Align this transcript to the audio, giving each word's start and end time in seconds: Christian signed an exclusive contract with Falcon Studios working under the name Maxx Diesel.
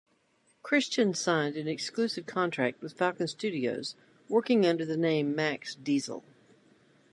Christian 0.63 1.13
signed 1.13 1.55
an 1.55 1.67
exclusive 1.67 2.25
contract 2.25 2.81
with 2.81 2.93
Falcon 2.97 3.27
Studios 3.27 3.93
working 4.27 4.65
under 4.65 4.83
the 4.83 4.97
name 4.97 5.35
Maxx 5.35 5.75
Diesel. 5.75 6.23